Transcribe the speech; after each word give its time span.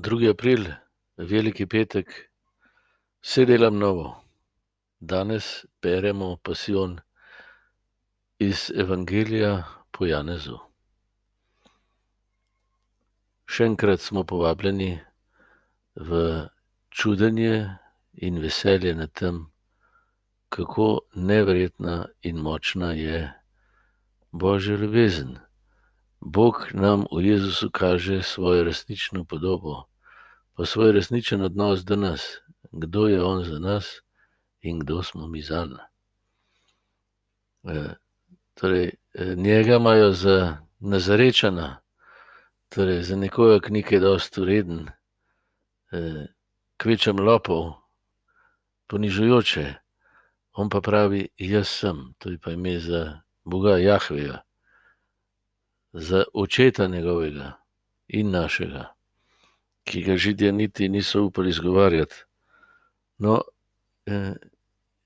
2. 0.00 0.30
april, 0.30 0.64
veliki 1.18 1.66
petek, 1.66 2.30
vse 3.20 3.44
delam 3.44 3.76
novo. 3.78 4.24
Danes 5.00 5.66
beremo 5.82 6.36
pasijon 6.36 6.94
iz 8.38 8.70
Evangelija 8.72 9.50
po 9.92 10.06
Janezu. 10.08 10.56
Še 13.44 13.66
enkrat 13.68 14.00
smo 14.00 14.24
povabljeni 14.24 14.94
v 15.96 16.22
čudenje 16.88 17.52
in 18.24 18.40
veselje 18.40 18.94
nad 18.96 19.12
tem, 19.12 19.44
kako 20.48 20.88
neverjetna 21.12 22.06
in 22.22 22.40
močna 22.40 22.94
je 22.96 23.20
Božja 24.32 24.80
ljubezen. 24.80 25.36
Bog 26.20 26.66
nam 26.72 27.04
v 27.12 27.26
Jezusu 27.34 27.68
kaže 27.68 28.22
svojo 28.22 28.64
resnično 28.64 29.24
podobo, 29.28 29.89
pa 30.60 30.66
svoj 30.66 30.92
resničen 30.92 31.42
odnos 31.42 31.84
do 31.84 31.96
nas, 31.96 32.36
kdo 32.72 33.06
je 33.08 33.22
On 33.24 33.44
za 33.44 33.58
nas 33.58 34.02
in 34.60 34.78
kdo 34.78 35.02
smo 35.02 35.26
mi 35.26 35.42
za 35.42 35.64
njega. 35.64 35.86
E, 37.64 37.94
torej, 38.54 38.90
e, 39.14 39.34
njega 39.36 39.76
imajo 39.76 40.12
za 40.12 40.56
nazarečena, 40.80 41.80
torej 42.68 43.02
za 43.02 43.16
nekoga, 43.16 43.60
ki 43.60 43.72
ni 43.72 43.82
kaj 43.82 44.00
dosti 44.00 44.40
ureden, 44.40 44.84
e, 45.92 46.26
kvečem 46.76 47.24
lopov, 47.24 47.72
ponižujoče. 48.86 49.74
On 50.52 50.68
pa 50.68 50.80
pravi, 50.80 51.28
jaz 51.38 51.68
sem, 51.68 52.14
to 52.18 52.30
je 52.30 52.38
pa 52.38 52.52
ime 52.52 52.78
za 52.80 53.20
Boga 53.44 53.78
Jahveja 53.78 54.42
za 55.92 56.24
očeta 56.34 56.86
njegovega 56.86 57.52
in 58.08 58.30
našega, 58.30 58.99
ki 59.84 60.02
ga 60.02 60.16
židije 60.16 60.52
niti 60.52 60.88
niso 60.88 61.24
upali 61.24 61.50
izgovarjati. 61.50 62.24
No, 63.18 63.40
eh, 64.06 64.34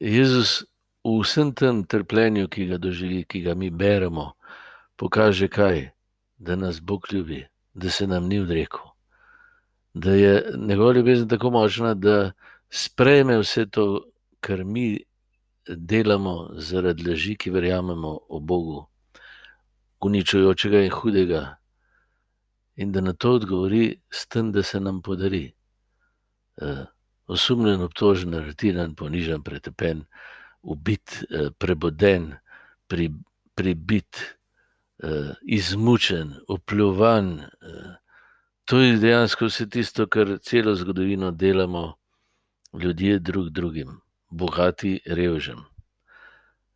Jezus 0.00 0.64
v 1.04 1.20
vsem 1.20 1.52
tem 1.52 1.84
trpljenju, 1.84 2.48
ki 2.48 2.66
ga 2.66 2.78
doživi, 2.78 3.24
ki 3.24 3.40
ga 3.40 3.54
mi 3.54 3.70
beremo, 3.70 4.32
pokaže 4.96 5.48
kaj, 5.48 5.90
da 6.38 6.56
nas 6.56 6.80
Bog 6.80 7.06
ljubi, 7.12 7.44
da 7.74 7.90
se 7.90 8.06
nam 8.06 8.28
ni 8.28 8.40
odrekel, 8.40 8.92
da 9.94 10.12
je 10.12 10.52
njegova 10.56 10.92
ljubezen 10.92 11.28
tako 11.28 11.50
močna, 11.50 11.94
da 11.94 12.32
sprejme 12.70 13.38
vse 13.38 13.66
to, 13.66 14.04
kar 14.40 14.64
mi 14.64 15.04
delamo 15.66 16.50
zaradi 16.56 17.10
laži, 17.10 17.36
ki 17.36 17.50
verjamemo 17.50 18.18
o 18.28 18.40
Bogu 18.40 18.86
uničujočega 20.04 20.82
in 20.84 20.90
hudega, 20.90 21.56
in 22.76 22.92
da 22.92 23.00
na 23.00 23.12
to 23.12 23.32
odgovori 23.32 24.00
s 24.10 24.26
tem, 24.26 24.52
da 24.52 24.62
se 24.62 24.80
nam 24.80 25.02
podari. 25.02 25.52
Uh, 26.56 26.86
osumljen, 27.26 27.82
obtožen, 27.82 28.34
aretiran, 28.34 28.94
ponižen, 28.94 29.42
pretepen, 29.42 30.04
ubit, 30.62 31.24
uh, 31.30 31.50
preboden, 31.58 32.34
pri, 32.86 33.10
pribit, 33.54 34.36
uh, 35.02 35.34
izmučen, 35.42 36.34
opljuvan. 36.48 37.32
Uh, 37.40 37.94
to 38.64 38.80
je 38.80 38.96
dejansko 38.98 39.50
vse 39.50 39.68
tisto, 39.68 40.06
kar 40.06 40.38
celo 40.42 40.74
zgodovino 40.74 41.30
delamo 41.30 41.94
ljudje 42.72 43.18
drug 43.18 43.50
drugim, 43.50 44.00
bogati, 44.30 45.00
revžem. 45.06 45.58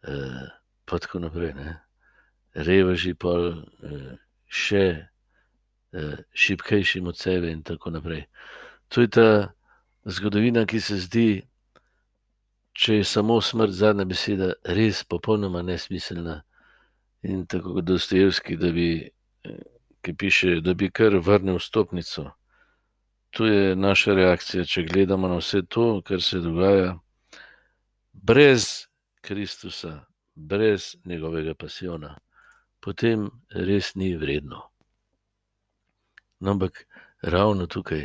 Uh, 0.02 0.46
pa 0.84 0.98
tako 0.98 1.18
naprej. 1.18 1.54
Ne? 1.54 1.78
reveži, 2.58 3.14
pa 3.14 3.34
eh, 3.38 4.16
še 4.46 4.84
eh, 4.84 5.06
šipkejšim 6.32 7.06
od 7.06 7.18
sebe, 7.18 7.50
in 7.50 7.62
tako 7.62 7.90
naprej. 7.90 8.24
To 8.88 9.00
je 9.00 9.08
ta 9.08 9.52
zgodovina, 10.04 10.66
ki 10.66 10.80
se 10.80 10.96
zdi, 10.96 11.42
če 12.72 13.00
je 13.00 13.04
samo 13.04 13.40
smrt 13.40 13.72
zadnja 13.74 14.04
beseda, 14.04 14.52
res 14.64 15.04
popolnoma 15.04 15.62
nesmiselna. 15.62 16.42
In 17.22 17.46
tako 17.46 17.74
kot 17.74 17.84
Dostojevski, 17.84 18.56
da 18.56 18.70
bi, 18.72 19.10
ki 20.02 20.14
piše, 20.14 20.60
da 20.60 20.74
bi 20.74 20.90
kar 20.90 21.18
vrnil 21.18 21.58
stopnico. 21.58 22.30
To 23.30 23.46
je 23.46 23.76
naša 23.76 24.14
reakcija, 24.14 24.64
če 24.64 24.86
gledamo 24.86 25.28
na 25.28 25.40
vse 25.42 25.64
to, 25.68 26.00
kar 26.06 26.22
se 26.22 26.38
dogaja, 26.40 26.94
brez 28.12 28.86
Kristusa, 29.20 29.98
brez 30.34 30.94
njegovega 31.04 31.54
pasiona 31.54 32.14
potem 32.80 33.28
res 33.52 33.94
ni 33.94 34.14
vredno. 34.16 34.62
No, 36.40 36.50
ampak 36.50 36.86
ravno 37.22 37.66
tukaj, 37.66 38.04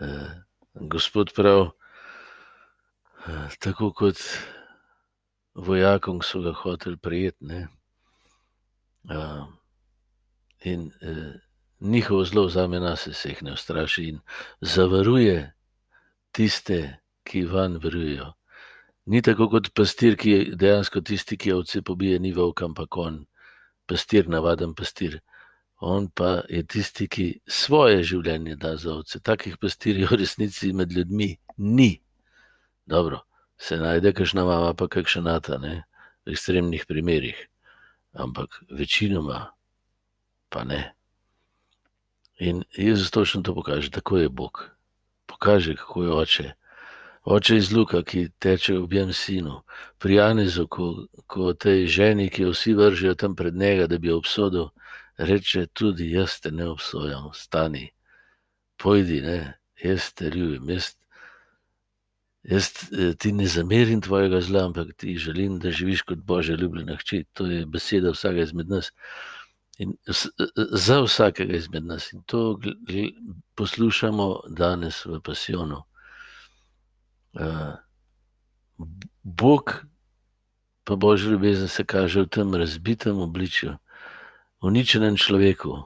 eh, 0.00 0.30
gospod 0.74 1.32
pravi, 1.34 1.70
eh, 3.26 3.48
tako 3.58 3.92
kot 3.92 4.18
vojakom, 5.54 6.22
so 6.22 6.40
ga 6.40 6.52
hoteli 6.52 6.96
prijeti. 6.96 7.66
Eh, 9.10 9.44
in 10.64 10.90
eh, 11.00 11.40
njihovo 11.80 12.24
zlo 12.24 12.46
vzame 12.46 12.80
nas, 12.80 13.08
se 13.12 13.28
jih 13.28 13.42
ne 13.42 13.52
ustraši 13.52 14.08
in 14.08 14.20
zavaruje 14.60 15.52
tiste, 16.32 16.98
ki 17.24 17.44
van 17.44 17.78
verujejo. 17.82 18.32
Ni 19.06 19.22
tako 19.22 19.48
kot 19.48 19.70
pastir, 19.74 20.16
ki 20.16 20.30
je 20.30 20.56
dejansko 20.56 21.00
tisti, 21.00 21.36
ki 21.36 21.52
ovce 21.52 21.82
pobije, 21.82 22.18
ni 22.18 22.32
volk, 22.32 22.62
ampak 22.62 22.96
on 22.96 23.26
pastir, 23.86 24.28
navaden 24.28 24.74
pastir. 24.74 25.20
On 25.80 26.08
pa 26.08 26.42
je 26.48 26.62
tisti, 26.66 27.08
ki 27.08 27.40
svoje 27.46 28.02
življenje 28.02 28.56
da 28.56 28.76
za 28.76 28.94
ovce. 28.94 29.20
Takih 29.20 29.58
pastirjev 29.60 30.14
v 30.14 30.20
resnici 30.22 30.72
med 30.72 30.92
ljudmi 30.92 31.36
ni. 31.58 31.90
Dobro, 32.86 33.24
se 33.58 33.76
najde 33.76 34.12
kakšna 34.12 34.44
mama, 34.44 34.74
pa 34.74 34.88
kakšna 34.88 35.22
nata, 35.22 35.58
ne? 35.58 35.82
v 36.24 36.32
ekstremnih 36.32 36.86
primerih, 36.88 37.36
ampak 38.12 38.62
večinoma 38.70 39.52
pa 40.48 40.64
ne. 40.64 40.94
In 42.38 42.64
Jezus 42.76 43.10
točno 43.10 43.42
to 43.42 43.54
pokaže, 43.54 43.90
tako 43.90 44.18
je 44.18 44.28
Bog. 44.28 44.70
Pokaže, 45.26 45.76
kako 45.76 46.02
je 46.02 46.12
oče. 46.12 46.52
Oče 47.24 47.56
iz 47.56 47.72
Luka, 47.72 48.02
ki 48.02 48.28
teče 48.38 48.74
v 48.74 48.82
objem 48.84 49.12
sinu, 49.12 49.62
pri 49.98 50.14
Janezu, 50.14 50.66
ko, 50.66 51.06
ko 51.26 51.52
tej 51.52 51.86
ženi, 51.86 52.28
ki 52.28 52.42
jo 52.42 52.50
vsi 52.52 52.74
vržijo 52.74 53.14
tam 53.14 53.36
pred 53.36 53.54
njega, 53.54 53.86
da 53.86 53.98
bi 53.98 54.08
jo 54.08 54.18
obsodil, 54.18 54.68
reče: 55.16 55.66
Tudi 55.66 56.10
jaz 56.10 56.40
te 56.40 56.50
ne 56.50 56.68
obsojam, 56.68 57.30
stani, 57.34 57.90
pojdi, 58.76 59.20
ne, 59.22 59.38
jaz 59.84 60.12
te 60.12 60.30
ljubim. 60.30 60.70
Jaz, 60.70 60.94
jaz 62.42 62.70
eh, 62.92 63.14
ti 63.18 63.32
ne 63.32 63.46
zamerim 63.46 64.00
tvojega 64.00 64.40
zla, 64.40 64.66
ampak 64.66 64.94
ti 64.96 65.16
želim, 65.18 65.58
da 65.58 65.70
živiš 65.70 66.02
kot 66.02 66.18
Božja 66.18 66.56
ljubljena 66.56 66.96
hči. 66.96 67.24
To 67.32 67.46
je 67.46 67.66
beseda 67.66 68.10
vsakega 68.10 68.42
izmed 68.42 68.68
nas. 68.68 68.92
In 69.78 69.96
za 70.72 71.00
vsakega 71.02 71.56
izmed 71.56 71.84
nas. 71.84 72.12
In 72.12 72.22
to 72.22 72.60
poslušamo 73.54 74.40
danes 74.48 75.04
v 75.04 75.20
pasijonu. 75.20 75.82
Bog, 79.22 79.84
pa 80.84 80.96
božji 80.96 81.30
ljubezen 81.30 81.68
se 81.68 81.84
kaže 81.84 82.20
v 82.20 82.28
tem 82.28 82.54
razbitem 82.54 83.18
obličju, 83.18 83.76
uničenem 84.64 85.16
človeku, 85.20 85.76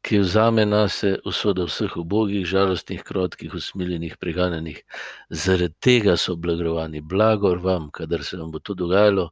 ki 0.00 0.22
vzame 0.24 0.64
na 0.64 0.88
sebe 0.88 1.20
usodo 1.28 1.66
vseh 1.68 1.96
ubogih, 2.00 2.46
žalostnih, 2.48 3.02
krotkih, 3.04 3.54
usmiljenih, 3.54 4.16
preganjenih. 4.16 4.80
Zaradi 5.28 5.76
tega 5.80 6.16
so 6.16 6.36
blagrovani, 6.36 7.02
blagor 7.04 7.60
vam, 7.60 7.90
kadar 7.92 8.24
se 8.24 8.40
vam 8.40 8.50
bo 8.50 8.58
to 8.58 8.74
dogajalo, 8.74 9.28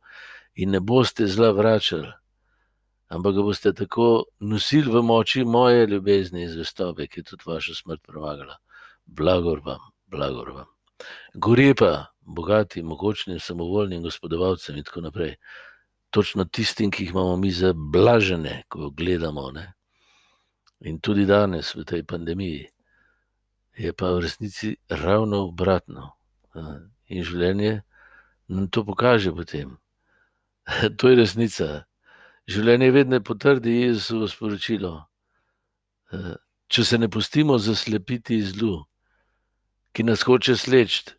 in 0.55 0.71
ne 0.77 0.81
boste 0.81 1.27
zla 1.27 1.53
vračali, 1.57 2.11
ampak 3.09 3.35
ga 3.35 3.43
boste 3.43 3.73
tako 3.73 4.09
nosili 4.41 4.93
v 4.93 5.03
moči 5.03 5.45
moje 5.45 5.87
ljubezni 5.87 6.43
in 6.45 6.53
zvestobe, 6.53 7.07
ki 7.07 7.21
je 7.21 7.31
tudi 7.31 7.49
vaša 7.49 7.75
smrt 7.75 8.03
premagala. 8.05 8.59
Blagor 9.07 9.63
vam, 9.65 9.81
blagor 10.07 10.51
vam. 10.53 10.69
Gori 11.35 11.73
pa 11.75 12.13
bogatim, 12.21 12.87
mogočnim, 12.87 13.41
samovoljnim 13.41 14.03
gospodovalcem 14.03 14.77
in 14.77 14.85
tako 14.85 15.01
naprej. 15.01 15.37
Točno 16.11 16.45
tistim, 16.45 16.91
ki 16.91 17.05
jih 17.05 17.11
imamo 17.11 17.37
mi 17.37 17.51
za 17.51 17.73
blažene, 17.77 18.63
ko 18.69 18.91
gledamo. 18.91 19.51
Ne? 19.53 19.73
In 20.81 21.01
tudi 21.01 21.27
danes, 21.27 21.75
v 21.75 21.85
tej 21.85 22.03
pandemiji, 22.07 22.69
je 23.79 23.93
pa 23.93 24.13
v 24.13 24.21
resnici 24.27 24.77
ravno 24.89 25.45
obratno. 25.49 26.15
In 27.09 27.25
življenje 27.25 27.83
nam 28.49 28.69
to 28.69 28.85
pokaže 28.85 29.33
potem. 29.33 29.77
To 30.99 31.09
je 31.09 31.17
resnica. 31.17 31.85
Življenje 32.49 32.91
vedno 32.93 33.21
potrdi 33.21 33.83
Jezusovo 33.85 34.29
sporočilo. 34.29 34.93
Če 36.69 36.85
se 36.85 36.99
ne 36.99 37.09
pustimo 37.09 37.59
zaslepiti 37.61 38.41
zlu, 38.45 38.85
ki 39.93 40.05
nas 40.05 40.25
hoče 40.25 40.57
sleči, 40.57 41.15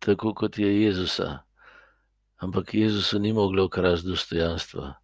tako 0.00 0.34
kot 0.36 0.58
je 0.60 0.68
Jezusa. 0.68 1.45
Ampak 2.36 2.74
Jezusu 2.74 3.18
ni 3.18 3.32
moglo 3.32 3.64
ukrasti 3.64 4.08
dostojanstva, 4.08 4.94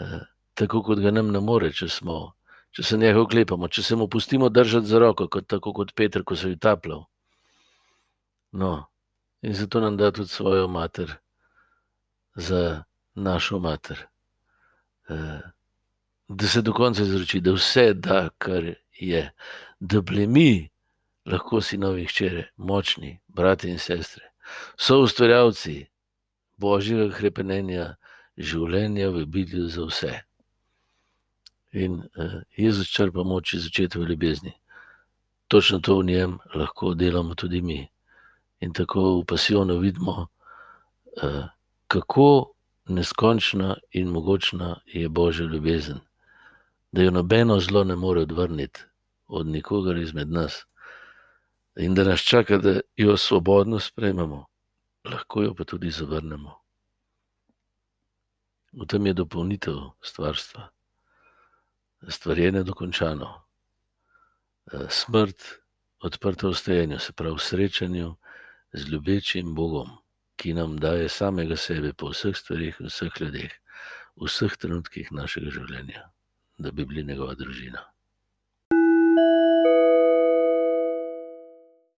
e, 0.00 0.18
tako 0.54 0.82
kot 0.82 1.00
ga 1.00 1.10
nam 1.10 1.32
ne 1.32 1.40
more, 1.40 1.72
če 1.72 1.88
smo, 1.88 2.34
če 2.76 2.84
se 2.84 2.98
njega 2.98 3.22
oklepamo, 3.22 3.68
če 3.68 3.82
se 3.82 3.96
mu 3.96 4.08
pustimo 4.08 4.48
držati 4.48 4.86
za 4.86 5.00
roko, 5.00 5.28
kot, 5.28 5.46
tako 5.48 5.72
kot 5.72 5.94
Petr, 5.96 6.24
ko 6.24 6.36
se 6.36 6.50
je 6.50 6.58
utapljal. 6.58 7.04
No, 8.52 8.72
in 9.42 9.54
zato 9.56 9.80
nam 9.80 9.96
da 9.96 10.10
tudi 10.12 10.28
svojo 10.28 10.68
mater, 10.68 11.16
za 12.34 12.82
našo 13.14 13.58
mater. 13.58 14.06
Eh, 15.08 15.40
da 16.28 16.46
se 16.46 16.62
do 16.62 16.72
konca 16.72 17.02
izroči, 17.02 17.40
da 17.40 17.52
vse 17.52 17.94
da, 17.94 18.28
kar 18.38 18.74
je, 18.92 19.32
da 19.80 20.00
bili 20.00 20.26
mi, 20.26 20.68
lahko 21.26 21.60
sinovi 21.60 22.04
hčere, 22.04 22.50
močni, 22.56 23.18
brati 23.28 23.70
in 23.70 23.78
sestre, 23.78 24.32
so 24.76 25.00
ustvarjalci 25.02 25.91
božjega 26.62 27.08
krepenja, 27.16 27.86
življenja 28.38 29.10
v 29.10 29.24
bitju 29.26 29.66
za 29.68 29.86
vse. 29.88 30.12
In 31.72 32.02
uh, 32.04 32.38
Jezus 32.56 32.92
črpa 32.94 33.24
moč 33.26 33.56
iz 33.56 33.66
začetka 33.66 34.06
ljubezni. 34.06 34.54
Točno 35.48 35.80
to 35.80 35.98
v 35.98 36.06
njem 36.08 36.38
lahko 36.54 36.94
delamo 36.94 37.34
tudi 37.34 37.60
mi. 37.60 37.80
In 38.62 38.72
tako 38.72 39.20
v 39.20 39.26
pasivno 39.26 39.80
vidimo, 39.82 40.28
uh, 41.22 41.44
kako 41.90 42.54
neskončna 42.88 43.76
in 43.92 44.08
mogočna 44.14 44.78
je 44.86 45.08
božja 45.08 45.46
ljubezen 45.46 46.00
da 46.92 47.02
jo 47.02 47.10
nobeno 47.10 47.60
zlo 47.60 47.84
ne 47.84 47.96
more 47.96 48.20
odvrniti 48.20 48.80
od 49.26 49.46
nikogar 49.46 49.96
izmed 49.96 50.30
nas, 50.30 50.66
in 51.76 51.94
da 51.94 52.04
nas 52.04 52.20
čaka, 52.20 52.58
da 52.58 52.80
jo 52.96 53.16
svobodno 53.16 53.78
sprejmemo, 53.80 54.46
lahko 55.04 55.42
jo 55.42 55.54
pa 55.54 55.64
tudi 55.64 55.90
zavrnemo. 55.90 56.58
V 58.72 58.86
tem 58.88 59.06
je 59.06 59.12
dopolnitev 59.12 59.80
stvarstva, 60.00 60.68
stvarjenje 62.08 62.62
dokončano, 62.64 63.28
smrt 64.88 65.44
odprta 66.00 66.48
v 66.48 66.56
stajenju, 66.56 66.98
se 66.98 67.12
pravi 67.12 67.38
srečanju 67.38 68.14
z 68.72 68.88
ljubečim 68.88 69.54
Bogom, 69.54 69.90
ki 70.36 70.54
nam 70.54 70.78
daje 70.80 71.08
samega 71.08 71.56
sebe 71.56 71.92
po 71.92 72.14
vseh 72.14 72.36
stvarih, 72.36 72.80
vseh 72.80 73.20
ljudeh, 73.20 73.52
v 74.16 74.26
vseh 74.26 74.56
trenutkih 74.56 75.12
našega 75.12 75.52
življenja 75.52 76.08
da 76.62 76.70
bi 76.70 76.84
bili 76.84 77.04
njegova 77.04 77.34
družina. 77.34 77.91